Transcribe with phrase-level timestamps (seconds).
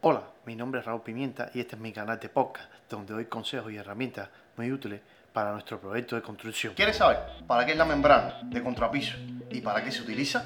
[0.00, 3.24] Hola, mi nombre es Raúl Pimienta y este es mi canal de podcast donde doy
[3.24, 5.00] consejos y herramientas muy útiles
[5.32, 6.74] para nuestro proyecto de construcción.
[6.74, 9.16] ¿Quieres saber para qué es la membrana de contrapiso
[9.50, 10.44] y para qué se utiliza?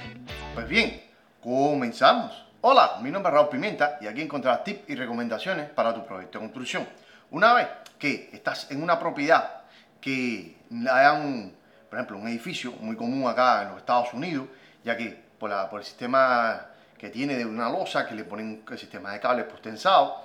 [0.54, 1.02] Pues bien,
[1.42, 2.46] comenzamos.
[2.62, 6.38] Hola, mi nombre es Raúl Pimienta y aquí encontrarás tips y recomendaciones para tu proyecto
[6.38, 6.88] de construcción.
[7.30, 9.64] Una vez que estás en una propiedad
[10.00, 10.56] que
[10.90, 11.54] haya un,
[11.90, 14.46] por ejemplo, un edificio muy común acá en los Estados Unidos,
[14.82, 16.68] ya que por, el sistema
[17.02, 20.20] que tiene de una losa, que le ponen el sistema de cables postensados,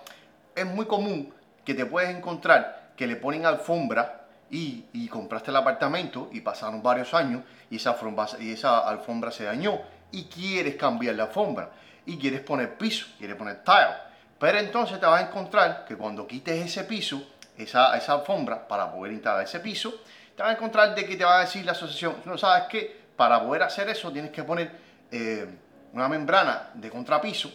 [0.53, 1.33] es muy común
[1.65, 7.15] que te puedes encontrar que le ponen alfombra y, compraste el apartamento y pasaron varios
[7.15, 9.79] años y esa, alfombra, y esa alfombra se dañó
[10.11, 11.71] y quieres cambiar la alfombra
[12.05, 13.97] y quieres poner piso, quieres poner tile.
[14.39, 18.91] Pero entonces te vas a encontrar que cuando quites ese piso, esa, esa alfombra, para
[18.91, 20.01] poder instalar ese piso,
[20.35, 23.07] te vas a encontrar de que te va a decir la asociación, no sabes que
[23.15, 24.71] para poder hacer eso tienes que poner
[25.11, 25.47] eh,
[25.93, 27.51] una membrana de contrapiso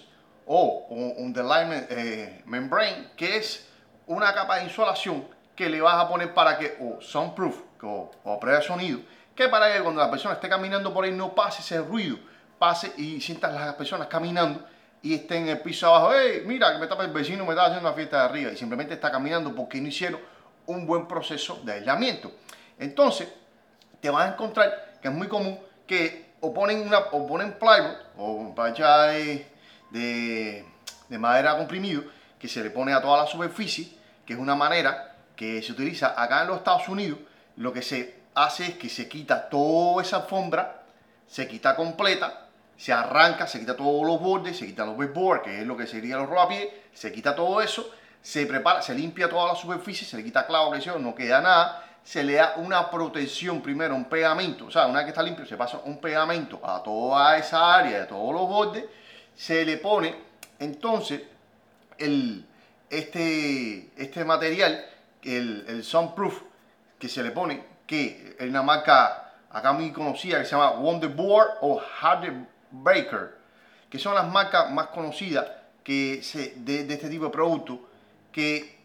[0.46, 3.68] o un delight eh, membrane, que es
[4.06, 8.40] una capa de insolación que le vas a poner para que, o soundproof, o, o
[8.40, 9.00] prueba sonido,
[9.34, 12.18] que para que cuando la persona esté caminando por ahí no pase ese ruido,
[12.58, 14.64] pase y sientas las personas caminando
[15.02, 17.64] y estén en el piso abajo, hey, mira, que me está, el vecino me está
[17.64, 20.20] haciendo una fiesta de arriba y simplemente está caminando porque no hicieron
[20.66, 22.32] un buen proceso de aislamiento.
[22.78, 23.28] Entonces,
[24.00, 27.96] te vas a encontrar que es muy común que o ponen, una, o ponen plywood
[28.18, 29.46] o plancha de,
[29.90, 30.64] de,
[31.08, 32.02] de, madera comprimido
[32.38, 36.20] que se le pone a toda la superficie, que es una manera que se utiliza
[36.20, 37.20] acá en los Estados Unidos.
[37.56, 40.82] Lo que se hace es que se quita toda esa alfombra,
[41.28, 45.60] se quita completa, se arranca, se quita todos los bordes, se quita los baseboards, que
[45.60, 47.88] es lo que sería los rodapiés, se quita todo eso,
[48.20, 51.84] se prepara, se limpia toda la superficie, se le quita clavo, que no queda nada,
[52.04, 55.46] se le da una protección primero, un pegamento, o sea, una vez que está limpio,
[55.46, 58.84] se pasa un pegamento a toda esa área, a todos los bordes,
[59.36, 60.14] se le pone
[60.58, 61.22] entonces
[61.98, 62.44] el,
[62.90, 64.84] este, este material,
[65.22, 66.42] el, el Sunproof,
[66.98, 71.58] que se le pone, que es una marca acá muy conocida que se llama Wonderboard
[71.60, 72.34] o Harder
[72.70, 73.36] Baker,
[73.90, 75.46] que son las marcas más conocidas
[75.84, 76.22] que
[76.56, 77.88] de, este tipo de producto
[78.30, 78.78] que,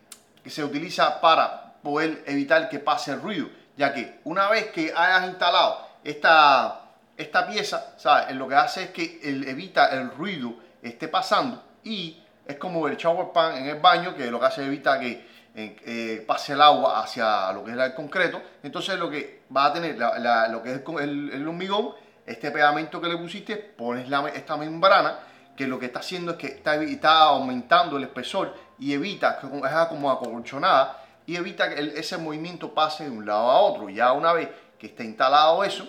[0.44, 4.94] que se utiliza para poder evitar que pase el ruido, ya que una vez que
[4.96, 6.82] hayas instalado esta,
[7.16, 8.36] esta pieza, ¿sabes?
[8.36, 12.96] lo que hace es que el, evita el ruido esté pasando y es como el
[12.96, 17.02] shower pan en el baño, que lo que hace evita que eh, pase el agua
[17.02, 18.42] hacia lo que es el concreto.
[18.64, 21.94] Entonces lo que va a tener la, la, lo que es el, el, hormigón,
[22.26, 25.18] este pegamento que le pusiste, pones la, esta membrana
[25.56, 29.48] que lo que está haciendo es que está, está aumentando el espesor y evita que
[29.48, 33.90] es como acolchonada y evita que ese movimiento pase de un lado a otro.
[33.90, 34.50] Ya una vez
[34.80, 35.88] que está instalado eso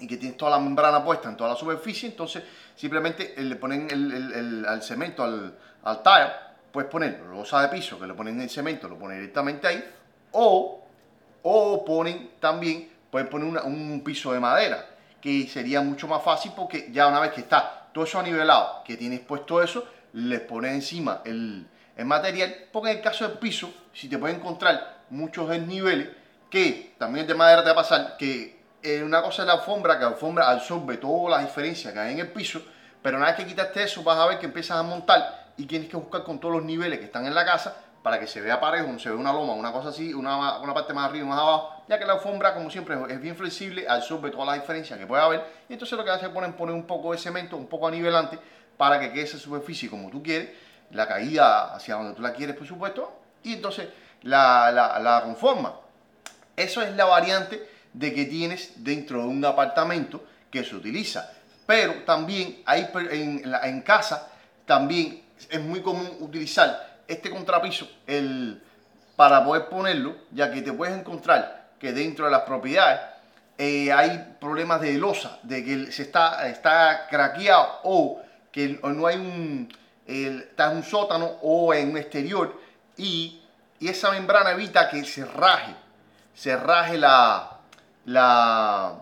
[0.00, 2.42] y que tienes toda la membrana puesta en toda la superficie, entonces
[2.74, 6.32] simplemente le ponen el cemento al, al tile,
[6.72, 9.84] puedes poner losa de piso que le ponen el cemento, lo ponen directamente ahí,
[10.32, 10.84] o,
[11.42, 14.86] o ponen también, pueden poner un piso de madera,
[15.20, 18.96] que sería mucho más fácil porque ya una vez que está todo eso nivelado, que
[18.96, 21.66] tienes puesto eso, le pones encima el,
[21.98, 26.08] el material, porque en el caso del piso, si te puedes encontrar muchos desniveles,
[26.48, 28.56] que también de madera te va a pasar, que
[29.04, 32.20] una cosa es la alfombra, que la alfombra absorbe todas las diferencias que hay en
[32.20, 32.62] el piso,
[33.02, 35.88] pero una vez que quitaste eso, vas a ver que empiezas a montar y tienes
[35.88, 38.60] que buscar con todos los niveles que están en la casa para que se vea
[38.60, 41.82] parejo, se vea una loma, una cosa así, una, una parte más arriba más abajo,
[41.88, 45.20] ya que la alfombra, como siempre, es bien flexible, absorbe todas las diferencias que puede
[45.20, 47.88] haber, y entonces lo que hace es poner, poner un poco de cemento, un poco
[47.88, 48.38] a nivelante,
[48.76, 50.50] para que quede esa superficie como tú quieres,
[50.90, 53.88] la caída hacia donde tú la quieres, por supuesto, y entonces
[54.22, 55.74] la, la, conforma.
[56.56, 61.32] Eso es la variante de que tienes dentro de un apartamento que se utiliza.
[61.66, 64.28] Pero también hay en, en casa,
[64.64, 68.62] también es muy común utilizar este contrapiso el,
[69.16, 73.00] para poder ponerlo, ya que te puedes encontrar que dentro de las propiedades
[73.56, 78.22] eh, hay problemas de losa, de que se está, está craqueado o
[78.52, 79.68] que no hay un,
[80.08, 82.60] el, está en un sótano o en un exterior
[82.96, 83.40] y,
[83.78, 85.74] y, esa membrana evita que se raje,
[86.34, 87.58] se raje la,
[88.06, 89.00] la,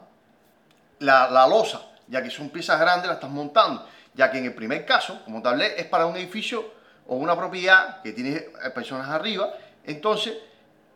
[0.99, 4.85] la, losa, ya que son piezas grandes, las estás montando, ya que en el primer
[4.85, 6.75] caso, como te hablé, es para un edificio
[7.07, 8.41] o una propiedad que tiene
[8.75, 9.55] personas arriba,
[9.85, 10.35] entonces,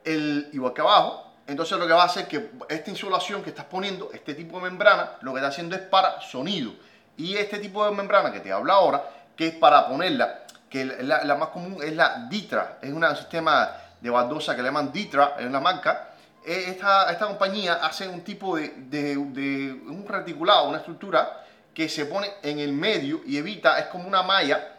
[0.04, 3.50] el, igual que abajo, entonces lo que va a hacer es que esta insulación que
[3.50, 6.72] estás poniendo, este tipo de membrana, lo que está haciendo es para sonido.
[7.16, 9.04] Y este tipo de membrana que te habla ahora,
[9.40, 14.10] que es para ponerla, que la, más común es la Ditra, es un sistema de
[14.10, 16.10] baldosa que le llaman Ditra, es una marca.
[16.44, 21.42] Eh, esta, esta compañía hace un tipo de, de, de, un reticulado, una estructura
[21.72, 24.74] que se pone en el medio y evita, es como una malla,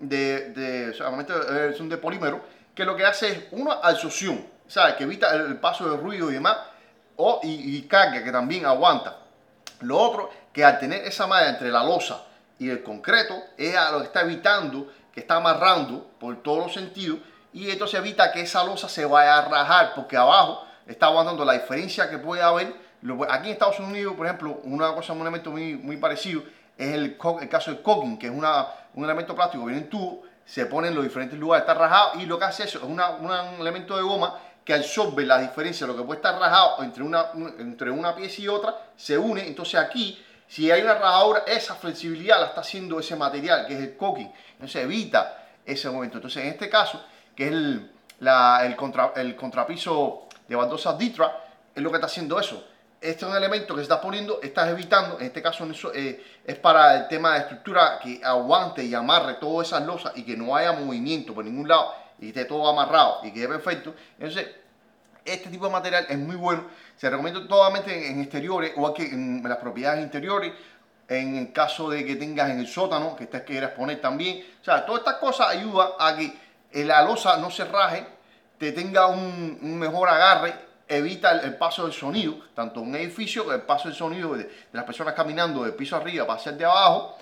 [0.00, 2.44] de, de solamente eh, son de polímero,
[2.74, 4.96] que lo que hace es una absorción, ¿sabes?
[4.96, 6.56] Que evita el, paso de ruido y demás,
[7.14, 9.18] o, y, y carga, que también aguanta.
[9.82, 12.24] Lo otro, que al tener esa malla entre la losa
[12.58, 17.18] y el concreto, ella lo que está evitando, que está amarrando por todos los sentidos,
[17.52, 21.54] y entonces evita que esa losa se vaya a rajar, porque abajo está aguantando la
[21.54, 22.74] diferencia que puede haber.
[23.28, 26.42] Aquí en Estados Unidos, por ejemplo, una cosa, un elemento muy, muy parecido
[26.78, 29.90] es el, el caso del caulking, que es una, un elemento plástico que viene en
[29.90, 32.84] tubo, se pone en los diferentes lugares, está rajado y lo que hace eso es
[32.84, 37.02] una, un elemento de goma que absorbe la diferencia, lo que puede estar rajado entre
[37.02, 37.26] una,
[37.58, 40.22] entre una pieza y otra, se une, entonces aquí,
[40.52, 44.30] si hay una rajadura, esa flexibilidad la está haciendo ese material, que es el caulking,
[44.52, 46.18] entonces evita ese momento.
[46.18, 47.02] Entonces en este caso,
[47.34, 47.90] que es el,
[48.20, 51.40] el, contra, el contrapiso de baldosa Ditra,
[51.74, 52.66] es lo que está haciendo eso,
[53.00, 56.56] este es un elemento que se está poniendo, estás evitando, en este caso eh, es
[56.58, 60.54] para el tema de estructura que aguante y amarre todas esas losas y que no
[60.54, 63.94] haya movimiento por ningún lado y esté todo amarrado y quede perfecto.
[64.18, 64.48] Entonces,
[65.24, 66.64] este tipo de material es muy bueno.
[66.96, 70.52] Se recomienda totalmente en, exteriores o aquí en, las propiedades interiores.
[71.08, 74.44] En el caso de que tengas en el sótano, que quieras poner también.
[74.60, 78.06] O sea, todas estas cosas ayudan a que la losa no se raje,
[78.58, 80.54] te tenga un, mejor agarre
[80.88, 84.84] evita el, paso del sonido, tanto en un edificio, el paso del sonido de, las
[84.84, 87.16] personas caminando de piso arriba para hacia de abajo,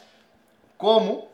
[0.77, 1.29] como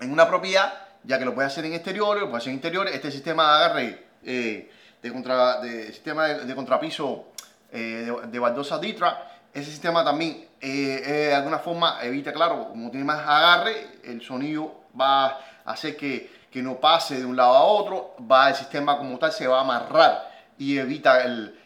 [0.00, 0.72] en una propiedad,
[1.02, 3.64] ya que lo puede hacer en exteriores, lo puede hacer en interiores, este sistema de
[3.64, 4.70] agarre eh,
[5.02, 7.32] de, contra, de, sistema de, contrapiso
[7.70, 13.04] eh, de, baldosa Ditra, ese sistema también eh, de alguna forma evita, claro, como tiene
[13.04, 17.62] más agarre, el sonido va a hacer que, que no pase de un lado a
[17.62, 21.58] otro, va el sistema como tal se va a amarrar y evita el,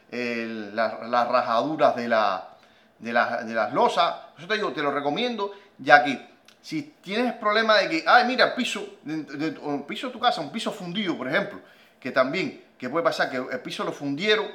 [0.75, 2.49] las rajaduras de, la,
[2.99, 4.15] de, de las losas.
[4.39, 6.37] Eso te digo, te lo recomiendo, ya que
[6.67, 9.57] si tienes problema de que, ay, mira, piso, de,
[9.87, 11.61] piso de tu casa, un piso fundido, por ejemplo,
[12.01, 14.47] que también, que puede pasar que el piso lo fundieron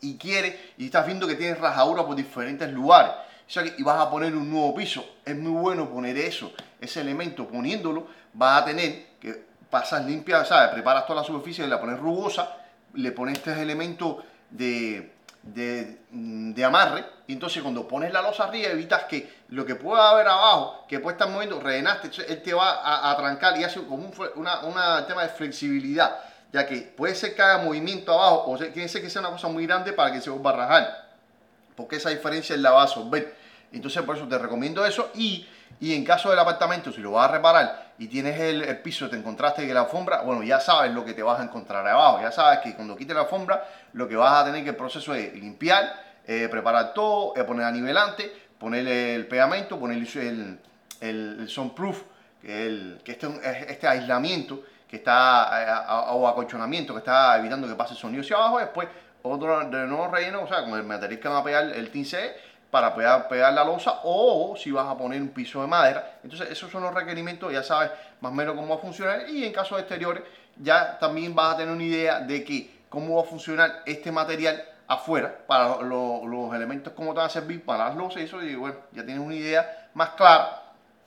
[0.00, 3.12] y quiere, y estás viendo que tienes rajaduras por diferentes lugares,
[3.50, 7.48] sea, y vas a poner un nuevo piso, es muy bueno poner eso, ese elemento,
[7.48, 10.70] poniéndolo, vas a tener que pasas limpia, ¿sabes?
[10.70, 12.56] Preparas toda la superficie la pones rugosa,
[12.94, 17.04] le pones este elemento de, de, amarre.
[17.26, 20.98] Y entonces cuando pones la losa arriba evitas que lo que pueda haber abajo, que
[20.98, 25.06] puede estar moviendo, rellenaste, él te va a, a trancar y hace como un una,
[25.06, 26.18] tema de flexibilidad,
[26.52, 29.66] ya que puede ser que haga movimiento abajo o tiene que sea una cosa muy
[29.66, 31.08] grande para que se vuelva a rajar,
[31.76, 33.34] porque esa diferencia es la va a absorber.
[33.72, 35.46] Entonces por eso te recomiendo eso y,
[35.78, 39.08] y en caso del apartamento, si lo vas a reparar y tienes el, el piso,
[39.08, 42.20] te encontraste que la alfombra, bueno, ya sabes lo que te vas a encontrar abajo,
[42.20, 45.14] ya sabes que cuando quites la alfombra, lo que vas a tener que el proceso
[45.14, 50.58] es limpiar, eh, preparar todo, eh, poner a nivelante, ponerle el pegamento, ponerle el,
[51.00, 52.02] el, el sunproof,
[52.42, 53.28] que, el, que este,
[53.68, 58.36] este aislamiento que está, eh, o acolchonamiento que está evitando que pase el sonido hacia
[58.36, 58.88] abajo, después
[59.22, 62.34] otro de nuevo relleno, o sea, con el material que va a pegar el tince
[62.72, 66.18] para pegar, pegar la losa o si vas a poner un piso de madera.
[66.24, 69.44] Entonces esos son los requerimientos, ya sabes más o menos cómo va a funcionar y
[69.44, 70.24] en casos exteriores
[70.56, 74.64] ya también vas a tener una idea de que cómo va a funcionar este material
[74.88, 78.56] afuera para los elementos, cómo te van a servir para las losas y eso, y
[78.56, 80.59] bueno, ya tienes una idea más clara.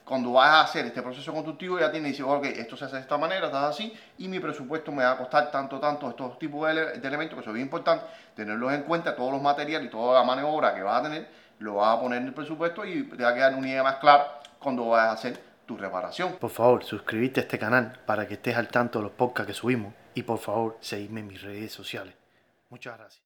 [0.04, 3.02] Cuando vas a hacer este proceso constructivo ya tienes, dices, ok, esto se hace de
[3.02, 6.68] esta manera, está así, y mi presupuesto me va a costar tanto, tanto, estos tipos
[6.68, 10.20] de, de elementos, que son bien importantes, tenerlos en cuenta, todos los materiales y toda
[10.20, 13.22] la maniobra que vas a tener, lo vas a poner en el presupuesto y te
[13.22, 16.34] va a quedar una idea más clara cuando vas a hacer tu reparación.
[16.34, 19.54] Por favor, suscríbete a este canal para que estés al tanto de los podcasts que
[19.54, 22.14] subimos y por favor, seguidme en mis redes sociales.
[22.68, 23.22] Muchas gracias.